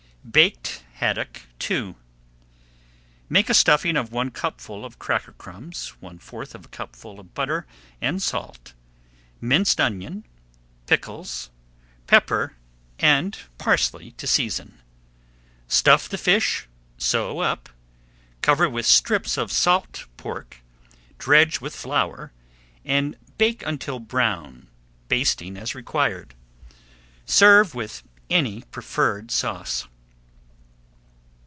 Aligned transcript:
BAKED 0.23 0.83
HADDOCK 0.99 1.41
II 1.67 1.95
Make 3.27 3.49
a 3.49 3.55
stuffing 3.55 3.97
of 3.97 4.11
one 4.11 4.29
cupful 4.29 4.85
of 4.85 4.99
cracker 4.99 5.31
crumbs, 5.31 5.95
one 5.99 6.19
fourth 6.19 6.53
of 6.53 6.65
a 6.65 6.67
cupful 6.67 7.19
of 7.19 7.33
butter, 7.33 7.65
and 7.99 8.21
salt, 8.21 8.73
minced 9.41 9.81
onion, 9.81 10.23
pickles, 10.85 11.49
pepper, 12.05 12.55
and 12.99 13.35
parsley 13.57 14.11
to 14.11 14.27
season. 14.27 14.77
Stuff 15.67 16.07
the 16.07 16.19
fish, 16.19 16.67
sew 16.99 17.39
up, 17.39 17.69
cover 18.43 18.69
with 18.69 18.85
strips 18.85 19.37
of 19.37 19.51
salt 19.51 20.05
pork, 20.17 20.61
dredge 21.17 21.61
with 21.61 21.73
flour, 21.75 22.31
and 22.85 23.17
bake 23.39 23.63
until 23.65 23.97
brown, 23.97 24.67
basting 25.07 25.57
as 25.57 25.73
required. 25.73 26.35
Serve 27.25 27.73
with 27.73 28.03
any 28.29 28.61
preferred 28.69 29.31
sauce. 29.31 29.87